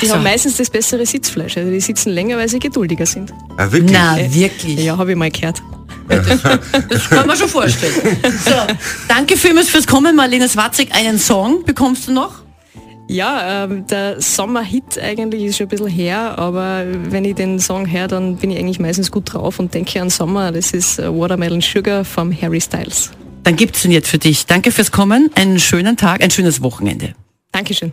Die 0.00 0.06
so. 0.06 0.14
haben 0.14 0.22
meistens 0.22 0.56
das 0.56 0.68
bessere 0.68 1.06
Sitzfleisch. 1.06 1.56
Also 1.56 1.70
die 1.70 1.80
sitzen 1.80 2.10
länger, 2.10 2.36
weil 2.36 2.48
sie 2.48 2.58
geduldiger 2.58 3.06
sind. 3.06 3.32
Ah, 3.56 3.70
wirklich? 3.70 3.92
Na, 3.92 4.16
wirklich? 4.18 4.84
Ja, 4.84 4.98
habe 4.98 5.12
ich 5.12 5.16
mal 5.16 5.30
gehört. 5.30 5.62
das 6.08 7.08
kann 7.08 7.26
man 7.26 7.36
schon 7.36 7.48
vorstellen. 7.48 7.94
So, 8.44 8.52
danke 9.08 9.36
vielmals 9.36 9.70
fürs 9.70 9.86
Kommen, 9.86 10.16
Marlene 10.16 10.48
Swatzig. 10.48 10.94
Einen 10.94 11.18
Song 11.18 11.64
bekommst 11.64 12.08
du 12.08 12.12
noch? 12.12 12.42
Ja, 13.08 13.64
ähm, 13.64 13.86
der 13.86 14.20
Sommerhit 14.20 14.98
eigentlich 14.98 15.44
ist 15.44 15.58
schon 15.58 15.66
ein 15.66 15.68
bisschen 15.68 15.88
her, 15.88 16.38
aber 16.38 16.84
wenn 17.10 17.24
ich 17.24 17.34
den 17.34 17.58
Song 17.58 17.90
höre, 17.90 18.08
dann 18.08 18.36
bin 18.36 18.50
ich 18.50 18.58
eigentlich 18.58 18.80
meistens 18.80 19.10
gut 19.10 19.32
drauf 19.32 19.58
und 19.58 19.74
denke 19.74 20.00
an 20.00 20.08
Sommer. 20.10 20.52
Das 20.52 20.72
ist 20.72 20.98
äh, 20.98 21.08
Watermelon 21.08 21.60
Sugar 21.60 22.04
vom 22.04 22.32
Harry 22.38 22.60
Styles. 22.60 23.10
Dann 23.42 23.56
gibt 23.56 23.76
es 23.76 23.84
ihn 23.84 23.90
jetzt 23.90 24.08
für 24.08 24.18
dich. 24.18 24.46
Danke 24.46 24.72
fürs 24.72 24.90
Kommen, 24.90 25.30
einen 25.34 25.60
schönen 25.60 25.98
Tag, 25.98 26.22
ein 26.22 26.30
schönes 26.30 26.62
Wochenende. 26.62 27.14
Dankeschön. 27.52 27.92